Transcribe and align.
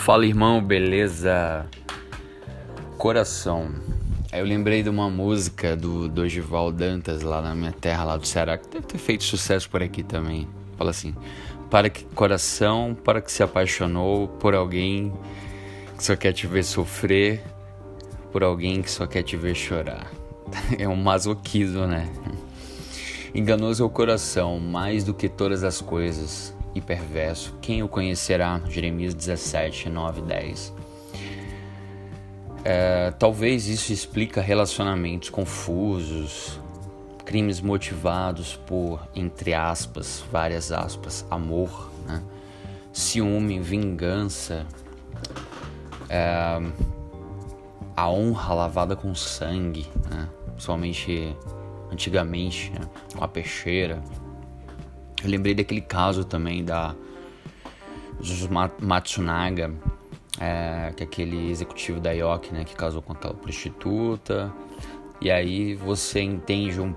Fala 0.00 0.24
irmão, 0.24 0.62
beleza? 0.62 1.66
Coração. 2.96 3.70
Eu 4.32 4.46
lembrei 4.46 4.82
de 4.82 4.88
uma 4.88 5.10
música 5.10 5.76
do 5.76 6.08
Dorival 6.08 6.72
Dantas 6.72 7.20
lá 7.20 7.42
na 7.42 7.54
minha 7.54 7.70
terra, 7.70 8.04
lá 8.04 8.16
do 8.16 8.26
Ceará, 8.26 8.56
que 8.56 8.66
deve 8.66 8.86
ter 8.86 8.96
feito 8.96 9.24
sucesso 9.24 9.68
por 9.68 9.82
aqui 9.82 10.02
também. 10.02 10.48
Fala 10.78 10.90
assim: 10.90 11.14
Para 11.70 11.90
que 11.90 12.02
coração, 12.14 12.96
para 13.04 13.20
que 13.20 13.30
se 13.30 13.42
apaixonou 13.42 14.26
por 14.26 14.54
alguém 14.54 15.12
que 15.98 16.02
só 16.02 16.16
quer 16.16 16.32
te 16.32 16.46
ver 16.46 16.64
sofrer, 16.64 17.44
por 18.32 18.42
alguém 18.42 18.80
que 18.80 18.90
só 18.90 19.06
quer 19.06 19.22
te 19.22 19.36
ver 19.36 19.54
chorar. 19.54 20.10
É 20.78 20.88
um 20.88 20.96
masoquismo, 20.96 21.86
né? 21.86 22.10
Enganoso 23.34 23.82
é 23.82 23.86
o 23.86 23.90
coração, 23.90 24.58
mais 24.58 25.04
do 25.04 25.14
que 25.14 25.28
todas 25.28 25.62
as 25.62 25.80
coisas 25.80 26.54
e 26.74 26.80
perverso. 26.80 27.54
Quem 27.60 27.82
o 27.82 27.88
conhecerá? 27.88 28.60
Jeremias 28.68 29.14
17, 29.14 29.88
9 29.88 30.22
10. 30.22 30.74
É, 32.64 33.12
talvez 33.12 33.68
isso 33.68 33.92
explica 33.92 34.40
relacionamentos 34.40 35.30
confusos, 35.30 36.60
crimes 37.24 37.60
motivados 37.60 38.56
por, 38.66 39.00
entre 39.14 39.54
aspas, 39.54 40.24
várias 40.30 40.72
aspas, 40.72 41.24
amor, 41.30 41.90
né? 42.06 42.22
ciúme, 42.92 43.60
vingança, 43.60 44.66
é, 46.08 46.60
a 47.96 48.10
honra 48.10 48.54
lavada 48.54 48.96
com 48.96 49.14
sangue, 49.14 49.86
né? 50.10 50.28
Antigamente, 51.92 52.70
né? 52.70 52.80
com 53.16 53.24
a 53.24 53.28
peixeira, 53.28 54.02
eu 55.22 55.28
lembrei 55.28 55.54
daquele 55.54 55.82
caso 55.82 56.24
também 56.24 56.64
da 56.64 56.94
Matsunaga, 58.80 59.74
é, 60.40 60.92
que 60.96 61.02
é 61.02 61.06
aquele 61.06 61.50
executivo 61.50 62.00
da 62.00 62.12
IOC, 62.12 62.52
né, 62.52 62.64
que 62.64 62.74
casou 62.74 63.02
com 63.02 63.12
aquela 63.12 63.34
prostituta. 63.34 64.50
E 65.20 65.30
aí 65.30 65.74
você 65.74 66.22
entende 66.22 66.80
um, 66.80 66.94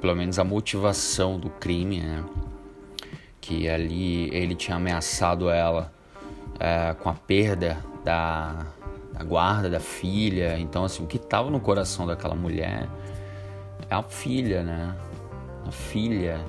pelo 0.00 0.16
menos 0.16 0.38
a 0.38 0.44
motivação 0.44 1.38
do 1.38 1.48
crime, 1.48 2.00
né? 2.00 2.24
Que 3.40 3.68
ali 3.68 4.34
ele 4.34 4.56
tinha 4.56 4.76
ameaçado 4.76 5.48
ela 5.48 5.92
é, 6.58 6.94
com 6.94 7.08
a 7.08 7.14
perda 7.14 7.78
da, 8.04 8.66
da 9.12 9.22
guarda 9.22 9.70
da 9.70 9.78
filha. 9.78 10.58
Então, 10.58 10.84
assim, 10.84 11.04
o 11.04 11.06
que 11.06 11.16
estava 11.16 11.48
no 11.50 11.60
coração 11.60 12.06
daquela 12.06 12.34
mulher 12.34 12.88
a 13.90 14.02
filha, 14.02 14.62
né? 14.62 14.96
A 15.66 15.70
filha 15.70 16.44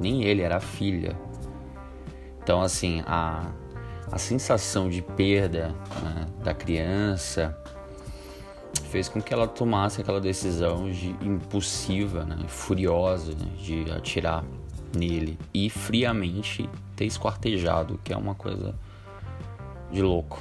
nem 0.00 0.22
ele, 0.22 0.42
era 0.42 0.56
a 0.56 0.60
filha. 0.60 1.18
Então, 2.42 2.62
assim, 2.62 3.02
a, 3.06 3.50
a 4.10 4.18
sensação 4.18 4.88
de 4.88 5.02
perda 5.02 5.74
né, 6.02 6.26
da 6.42 6.54
criança 6.54 7.56
fez 8.84 9.08
com 9.08 9.20
que 9.20 9.34
ela 9.34 9.46
tomasse 9.46 10.00
aquela 10.00 10.20
decisão 10.20 10.90
de 10.90 11.10
impulsiva, 11.20 12.24
né, 12.24 12.36
furiosa, 12.46 13.32
né, 13.32 13.50
de 13.58 13.90
atirar 13.90 14.44
nele 14.96 15.38
e 15.52 15.68
friamente 15.68 16.68
ter 16.96 17.04
esquartejado, 17.04 18.00
que 18.02 18.12
é 18.12 18.16
uma 18.16 18.34
coisa 18.34 18.74
de 19.90 20.00
louco. 20.00 20.40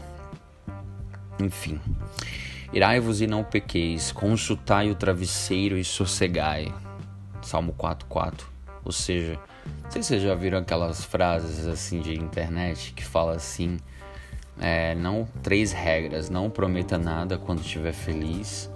Enfim. 1.39 1.79
Irai-vos 2.73 3.21
e 3.21 3.27
não 3.27 3.43
pequeis, 3.43 4.11
consultai 4.11 4.91
o 4.91 4.95
travesseiro 4.95 5.77
e 5.77 5.83
sossegai. 5.83 6.73
Salmo 7.41 7.73
4:4. 7.73 8.45
Ou 8.83 8.91
seja, 8.91 9.39
não 9.83 9.91
sei 9.91 10.03
se 10.03 10.09
vocês 10.09 10.23
já 10.23 10.35
viram 10.35 10.59
aquelas 10.59 11.03
frases 11.03 11.65
assim 11.65 12.01
de 12.01 12.13
internet 12.13 12.93
que 12.93 13.03
fala 13.05 13.35
assim: 13.35 13.77
é, 14.59 14.95
não 14.95 15.27
três 15.41 15.71
regras, 15.71 16.29
não 16.29 16.49
prometa 16.49 16.97
nada 16.97 17.37
quando 17.37 17.61
estiver 17.61 17.93
feliz, 17.93 18.69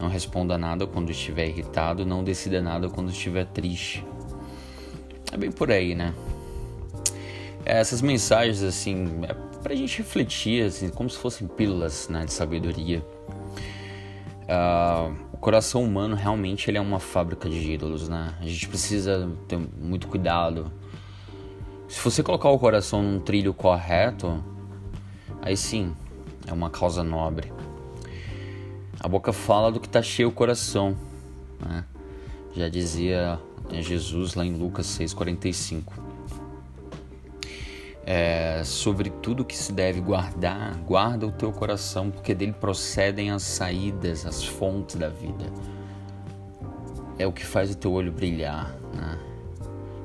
não 0.00 0.08
responda 0.08 0.56
nada 0.56 0.86
quando 0.86 1.10
estiver 1.10 1.48
irritado, 1.48 2.06
não 2.06 2.24
decida 2.24 2.62
nada 2.62 2.88
quando 2.88 3.10
estiver 3.10 3.44
triste. 3.46 4.04
É 5.30 5.36
bem 5.36 5.52
por 5.52 5.70
aí, 5.70 5.94
né? 5.94 6.14
Essas 7.64 8.00
mensagens 8.00 8.62
assim, 8.62 9.20
é 9.28 9.34
pra 9.62 9.74
gente 9.74 9.98
refletir 9.98 10.64
assim, 10.64 10.88
como 10.88 11.10
se 11.10 11.18
fossem 11.18 11.46
pílulas 11.46 12.08
né, 12.08 12.24
de 12.24 12.32
sabedoria. 12.32 13.04
Uh, 14.48 15.14
o 15.32 15.36
coração 15.36 15.84
humano 15.84 16.16
realmente 16.16 16.70
ele 16.70 16.78
é 16.78 16.80
uma 16.80 16.98
fábrica 16.98 17.48
de 17.50 17.72
ídolos, 17.72 18.08
né? 18.08 18.34
A 18.40 18.46
gente 18.46 18.66
precisa 18.66 19.30
ter 19.46 19.58
muito 19.58 20.08
cuidado. 20.08 20.72
Se 21.86 22.00
você 22.02 22.22
colocar 22.22 22.48
o 22.48 22.58
coração 22.58 23.02
num 23.02 23.20
trilho 23.20 23.52
correto, 23.52 24.42
aí 25.42 25.56
sim, 25.56 25.94
é 26.46 26.52
uma 26.52 26.70
causa 26.70 27.02
nobre. 27.02 27.52
A 28.98 29.06
boca 29.06 29.32
fala 29.32 29.70
do 29.70 29.78
que 29.78 29.86
está 29.86 30.02
cheio 30.02 30.30
o 30.30 30.32
coração, 30.32 30.96
né? 31.60 31.84
Já 32.56 32.68
dizia 32.68 33.38
Jesus 33.70 34.34
lá 34.34 34.44
em 34.44 34.54
Lucas 34.54 34.86
6,45 34.86 36.08
é, 38.10 38.62
sobre 38.64 39.10
tudo 39.10 39.44
que 39.44 39.54
se 39.54 39.70
deve 39.70 40.00
guardar, 40.00 40.74
guarda 40.78 41.26
o 41.26 41.30
teu 41.30 41.52
coração, 41.52 42.10
porque 42.10 42.34
dele 42.34 42.54
procedem 42.54 43.30
as 43.30 43.42
saídas, 43.42 44.24
as 44.24 44.42
fontes 44.42 44.96
da 44.96 45.10
vida. 45.10 45.44
É 47.18 47.26
o 47.26 47.32
que 47.32 47.44
faz 47.44 47.70
o 47.70 47.76
teu 47.76 47.92
olho 47.92 48.10
brilhar, 48.10 48.74
né? 48.94 49.18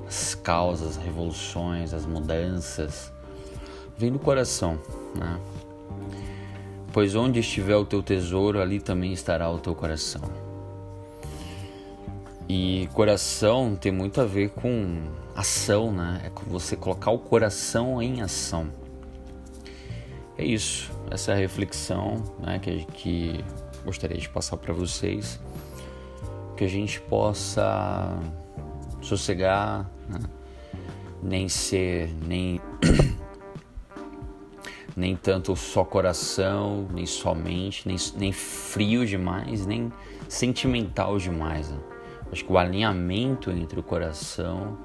As 0.06 0.36
causas, 0.36 0.98
as 0.98 0.98
revoluções, 0.98 1.94
as 1.94 2.06
mudanças, 2.06 3.10
vem 3.98 4.12
do 4.12 4.20
coração, 4.20 4.78
né? 5.16 5.40
Pois 6.92 7.16
onde 7.16 7.40
estiver 7.40 7.78
o 7.78 7.86
teu 7.86 8.04
tesouro, 8.04 8.60
ali 8.60 8.82
também 8.82 9.14
estará 9.14 9.50
o 9.50 9.60
teu 9.60 9.74
coração. 9.74 10.24
E 12.48 12.90
coração 12.94 13.76
tem 13.76 13.92
muito 13.92 14.20
a 14.20 14.26
ver 14.26 14.50
com 14.50 15.02
ação, 15.36 15.92
né? 15.92 16.22
É 16.26 16.32
você 16.48 16.76
colocar 16.76 17.12
o 17.12 17.20
coração 17.20 18.02
em 18.02 18.22
ação. 18.22 18.70
É 20.38 20.44
isso, 20.44 20.92
essa 21.12 21.32
é 21.32 21.36
a 21.36 21.38
reflexão 21.38 22.24
né, 22.40 22.60
que, 22.60 22.86
que 22.86 23.46
gostaria 23.86 24.18
de 24.18 24.28
passar 24.28 24.58
para 24.58 24.74
vocês. 24.74 25.40
Que 26.58 26.66
a 26.66 26.68
gente 26.68 27.00
possa 27.02 28.20
sossegar, 29.02 29.90
né? 30.10 30.20
nem 31.22 31.48
ser 31.48 32.14
nem, 32.26 32.60
nem 34.96 35.16
tanto 35.16 35.56
só 35.56 35.84
coração, 35.84 36.88
nem 36.92 37.06
somente, 37.06 37.88
nem, 37.88 37.98
nem 38.18 38.32
frio 38.32 39.06
demais, 39.06 39.66
nem 39.66 39.92
sentimental 40.28 41.18
demais. 41.18 41.70
Né? 41.70 41.78
Acho 42.34 42.44
que 42.46 42.52
o 42.52 42.58
alinhamento 42.58 43.52
entre 43.52 43.80
o 43.80 43.84
coração 43.84 44.76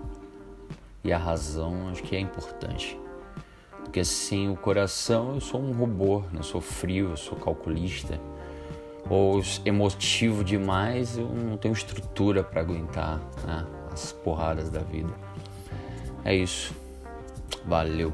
e 1.02 1.10
a 1.10 1.16
razão 1.16 1.88
acho 1.88 2.02
que 2.02 2.14
é 2.14 2.20
importante. 2.20 3.00
Porque 3.82 4.04
sem 4.04 4.50
o 4.50 4.54
coração 4.54 5.32
eu 5.32 5.40
sou 5.40 5.58
um 5.58 5.72
robô, 5.72 6.20
né? 6.30 6.40
eu 6.40 6.42
sou 6.42 6.60
frio, 6.60 7.08
eu 7.08 7.16
sou 7.16 7.38
calculista. 7.38 8.20
Ou 9.08 9.40
emotivo 9.64 10.44
demais, 10.44 11.16
eu 11.16 11.26
não 11.26 11.56
tenho 11.56 11.72
estrutura 11.72 12.44
para 12.44 12.60
aguentar 12.60 13.18
né? 13.46 13.66
as 13.90 14.12
porradas 14.12 14.68
da 14.68 14.80
vida. 14.80 15.14
É 16.26 16.36
isso. 16.36 16.76
Valeu. 17.64 18.12